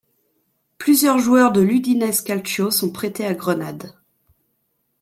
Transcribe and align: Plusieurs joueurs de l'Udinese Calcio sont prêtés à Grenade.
Plusieurs 0.79 1.19
joueurs 1.19 1.51
de 1.51 1.61
l'Udinese 1.61 2.23
Calcio 2.23 2.71
sont 2.71 2.91
prêtés 2.91 3.27
à 3.27 3.35
Grenade. 3.35 3.91